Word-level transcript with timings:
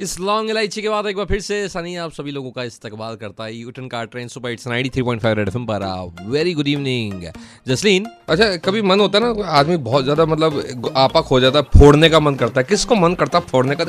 इस 0.00 0.18
लॉन्ग 0.20 0.50
इलायची 0.50 0.82
के 0.82 0.88
बाद 0.88 1.06
एक 1.06 1.16
बार 1.16 1.26
फिर 1.26 1.40
से 1.42 1.56
सनी 1.68 1.94
आप 1.98 2.12
सभी 2.12 2.30
लोगों 2.32 2.50
का 2.50 2.62
इस्तकबाल 2.64 3.16
करता 3.16 3.44
है 3.44 3.54
U-turn 3.54 3.88
car 3.88 4.06
train 4.06 4.28
super 4.28 4.50
it's 4.50 4.66
93.5 4.68 5.34
Red 5.36 5.48
FM 5.48 5.66
पर। 5.66 5.82
Very 6.28 6.52
good 6.54 6.68
evening 6.68 7.26
Jasleen. 7.68 8.06
अच्छा 8.28 8.56
कभी 8.58 8.82
मन 8.82 9.00
होता 9.00 9.18
है 9.18 9.24
ना, 9.24 9.44
आदमी 9.50 9.76
बहुत 9.88 10.04
ज़्यादा 10.04 10.26
मतलब 10.26 10.92
आपा 10.96 11.20
खो 11.20 11.40
जाता 11.40 11.58
है, 11.58 11.64
फोड़ने 11.78 12.08
का 12.08 12.20
मन 12.20 12.34
करता 12.34 12.60
है। 12.60 12.66
किसको 12.68 12.94
मन 12.96 13.14
करता 13.14 13.38
है 13.38 13.44
फोड़ने 13.46 13.76
का? 13.76 13.84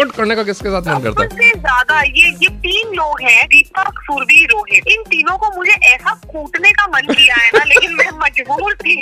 ओट 0.00 0.12
करने 0.12 0.34
का 0.36 0.42
किसके 0.42 0.70
साथ 0.70 0.88
मन 0.88 1.02
करता 1.04 1.22
है? 1.22 1.28
ज़्यादा 1.52 2.00
ये 2.00 2.30
ये 2.42 2.48
तीन 2.58 2.94
लोग 2.94 3.20
हैं, 3.22 3.46
दीपक, 3.46 4.02
सुरभि, 4.02 4.44
रोहित। 4.52 4.88
इन 4.88 5.02
तीनों 5.10 5.36
को 5.38 5.56
मुझे 5.56 5.72
ऐसा 5.72 6.14
कूटने 6.26 6.72
का 6.72 6.86
मन 6.88 7.14
किया 7.14 7.34
है 7.34 7.50
ना, 7.54 7.64
लेकिन 7.64 7.94
मैं 7.94 8.10
मजबूर 8.18 8.74
थी, 8.74 8.96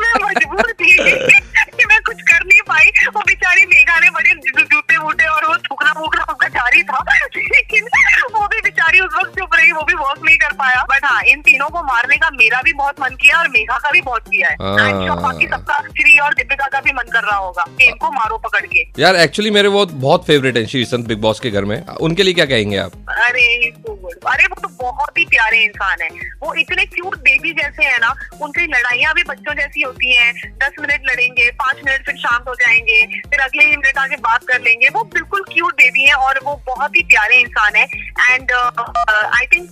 मैं 0.00 0.14
मजबूर 0.24 0.72
थी। 0.72 0.92
उस 9.08 9.14
वक्त 9.18 9.38
चुप 9.38 9.54
रही 9.54 9.72
वो 9.72 9.82
भी 9.82 9.94
वर्क 9.94 10.20
नहीं 10.24 10.36
कर 10.36 10.52
पाया. 10.52 10.82
बट 10.90 11.04
हाँ 11.04 11.22
इन 11.22 11.40
तीनों 11.40 11.68
को 11.68 11.82
मारने 11.82 12.16
का 12.16 12.30
मेरा 12.30 12.60
भी 12.64 12.72
बहुत 12.72 13.00
मन 13.00 13.16
किया 13.20 13.38
और 13.38 13.48
मेघा 13.48 13.78
का 13.78 13.90
भी 13.90 14.00
बहुत 14.00 14.28
किया 14.28 14.48
है. 14.48 14.56
हाँ। 14.60 15.20
बाकी 15.22 15.46
सबका 15.46 15.78
श्री 15.88 16.18
और 16.18 16.34
दीपिका 16.34 16.66
का 16.66 16.80
भी 16.80 16.92
मन 16.92 17.10
कर 17.12 17.22
रहा 17.22 17.36
होगा 17.36 17.64
कि 17.78 17.84
इनको 17.84 18.10
मारो 18.10 18.38
पकड़ 18.38 18.64
के. 18.66 18.86
यार 18.98 19.16
एक्चुअली 19.16 19.50
मेरे 19.50 19.68
वो 19.68 19.84
बहुत 19.86 20.26
फेवरेट 20.26 20.56
है 20.56 20.66
श्रीसंत 20.66 21.06
बिग 21.06 21.20
बॉस 21.20 21.40
के 21.40 21.50
घर 21.50 21.64
में. 21.64 21.76
उनके 21.86 22.22
लिए 22.22 22.34
क्या 22.34 22.46
कहेंगे 22.46 22.76
आप? 22.76 22.92
अरे. 23.38 23.70
अरे, 24.26 24.44
वो 24.44 24.60
तो 24.62 24.68
बहुत 24.68 25.18
ही 25.18 25.24
प्यारे 25.24 25.58
इंसान 25.58 26.02
है। 26.02 26.08
वो 26.40 26.54
इतने 26.54 26.84
क्यूट 26.86 27.16
बेबी 27.18 27.52
जैसे 27.52 27.84
है 27.84 27.98
ना 27.98 28.14
उनकी 28.42 28.66
लड़ाइयाँ 28.66 29.14
भी 29.14 29.22
बच्चों 29.22 29.54
जैसी 29.54 29.82
होती 29.82 30.14
हैं। 30.14 30.58
दस 30.58 30.72
मिनट 30.80 31.10
लड़ेंगे, 31.10 31.50
पाँच 31.50 31.76
मिनट 31.84 32.04
फिर 32.06 32.16
शांत 32.16 32.48
हो 32.48 32.54
जाएँगे, 32.54 33.06
फिर 33.06 33.40
अगले 33.40 33.64
ही 33.64 33.76
मिनट 33.76 33.98
आके 33.98 34.16
बात 34.16 34.44
कर 34.44 34.60
लेंगे। 34.60 34.88
वो 34.88 35.04
बिल्कुल 35.04 35.44
क्यूट 35.52 35.72
बेबी 35.72 36.04
है 36.04 36.14
और 36.14 36.40
वो 36.44 36.62
बहुत 36.66 36.96
ही 36.96 37.02
प्यारे 37.02 37.36
इंसान 37.36 37.76
है। 37.76 37.84
And 38.30 38.52
I 38.52 39.46
think 39.46 39.70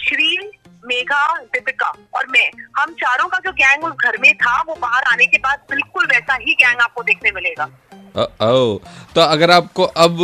Shri 0.00 0.50
Megha 0.86 1.36
Deepika 1.38 1.92
और 2.14 2.26
मैं, 2.26 2.50
हम 2.78 2.92
चारों 2.94 3.28
का 3.28 3.38
जो 3.38 3.52
गैंग 3.52 3.84
उस 3.84 3.92
घर 4.04 4.16
में 4.18 4.34
था, 4.34 4.62
वो 4.66 4.74
बाहर 4.74 5.02
आने 5.02 5.26
के 5.26 5.38
बाद 5.38 5.62
बिल्कुल 5.70 6.06
वैसा 6.06 6.34
ही 6.34 6.52
गैंग 6.52 6.80
आपको 6.80 7.02
देखने 7.02 7.30
मिलेगा। 7.30 7.68
तो 8.16 9.20
अगर 9.20 9.50
आपको 9.50 9.82
अब 9.82 10.18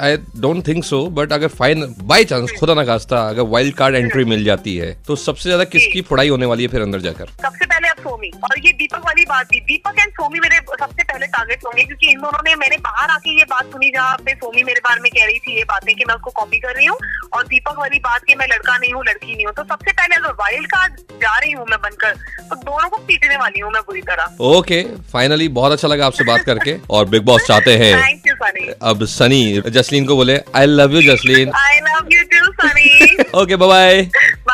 I 0.00 0.16
don't 0.40 0.66
think 0.68 0.84
so 0.84 1.06
but 1.16 1.32
अगर 1.32 1.48
फाइन 1.48 1.94
बाय 2.02 2.24
चांस 2.24 2.52
खुदा 2.60 2.74
ना 2.74 2.84
खास्ता 2.84 3.20
अगर 3.28 3.42
वाइल्ड 3.54 3.74
कार्ड 3.74 3.94
एंट्री 3.94 4.24
मिल 4.24 4.44
जाती 4.44 4.76
है 4.76 4.96
तो 5.06 5.16
सबसे 5.16 5.48
ज़्यादा 5.48 5.64
किसकी 5.64 6.00
फुड़ाई 6.00 6.28
होने 6.28 6.46
वाली 6.46 6.62
है 6.62 6.68
फिर 6.68 6.82
अंदर 6.82 7.00
जाकर? 7.00 7.26
सबसे 7.42 7.66
पहले 7.66 7.88
सोमी। 8.06 8.30
और 8.44 8.58
ये 8.66 8.72
दीपक 8.80 9.04
वाली 9.06 9.24
बात 9.26 9.46
थी 9.52 9.60
दीपक 9.68 10.00
एंड 10.00 10.12
सोमी 10.12 10.40
मेरे 10.40 10.56
सबसे 10.80 11.02
पहले 11.02 11.26
टारगेट 11.36 11.64
होंगे 11.66 11.84
क्योंकि 11.84 12.10
इन 12.10 12.20
दोनों 12.20 12.42
ने 12.46 12.54
मैंने 12.56 12.76
बाहर 12.86 13.10
आके 13.10 13.38
ये 13.38 13.44
बात 13.50 13.72
सुनी 13.72 13.90
जहाँ 13.94 14.16
पे 14.24 14.34
सोमी 14.36 14.62
मेरे 14.64 14.80
बारे 14.84 15.00
में 15.00 15.10
कह 15.12 15.24
रही 15.24 15.38
थी 15.46 15.56
ये 15.56 15.64
बातें 15.70 15.94
कि 15.94 16.04
मैं 16.08 16.14
उसको 16.14 16.30
कॉपी 16.40 16.58
कर 16.60 16.74
रही 16.76 16.86
हूँ 16.86 16.96
और 17.36 17.46
दीपक 17.46 17.78
वाली 17.78 17.98
बात 18.00 18.24
कि 18.28 18.34
मैं 18.34 18.46
लड़का 18.48 18.76
नहीं 18.76 18.92
हूँ 18.92 19.04
लड़की 19.08 19.34
नहीं 19.34 19.46
हूँ। 19.46 19.54
तो 19.54 19.64
सबसे 19.64 19.92
पहले 19.92 20.16
अगर 20.16 20.32
वाइल्ड 20.40 20.66
कार्ड 20.72 21.00
जा 21.22 21.36
रही 21.38 21.52
हूँ 21.52 21.66
मैं 21.70 21.78
बनकर 21.82 22.14
तो 22.48 22.56
दोनों 22.56 22.88
को 22.88 22.96
पीटने 23.06 23.36
वाली 23.36 23.60
हूँ 23.60 23.70
मैं 23.72 23.82
बुरी 23.86 24.00
तरह। 24.10 24.36
ओके 24.48 24.82
फाइनली 25.12 25.48
बहुत 25.56 25.72
अच्छा 25.72 25.88
लगा 25.88 26.06
आपसे 26.06 26.24
बात 26.24 26.44
करके 26.46 26.76
और 26.90 27.08
बिग 27.08 27.24
बॉस 27.24 27.46
चाहते 27.46 27.76
हैं। 27.78 27.94
थैंक 27.96 28.26
यू 28.28 28.34
सनी 28.36 28.68
अब 28.90 29.04
सनी 29.14 29.70
जसलीन 29.70 30.06
को 30.06 30.16
बोले 30.16 30.40
I 30.56 30.66
love 30.66 30.94
you 30.94 31.02
Jasleen 31.06 31.52
I 31.56 31.80
love 31.88 32.08
you 32.12 32.22
too 32.32 32.52
Sunny 32.60 33.24
okay 33.42 33.56
bye 33.64 34.02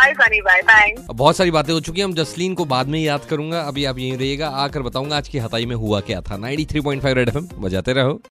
bye 0.03 0.13
Sunny 0.15 0.41
bye 0.41 0.95
बहुत 1.11 1.37
सारी 1.37 1.51
बातें 1.51 1.73
हो 1.73 1.81
चुकी 1.81 2.01
हैं, 2.01 2.05
हम 2.05 2.15
जसलीन 2.15 2.55
को 2.55 2.65
बाद 2.65 2.89
में 2.89 2.99
याद 3.01 3.25
करूँगा। 3.25 3.61
अभी 3.61 3.85
आप 3.85 3.99
यही 3.99 4.17
रहिएगा। 4.17 4.49
आकर 4.49 4.83
बताऊँगा 4.83 5.17
आज 5.17 5.29
की 5.29 5.39
हताई 5.39 5.67
में 5.67 5.77
हुआ 5.77 6.01
क्या 6.01 6.21
था। 6.21 6.37
93.5 6.37 7.15
रेड 7.15 7.29
एफएम, 7.29 7.49
बजाते 7.59 7.93
रहो। 7.93 8.21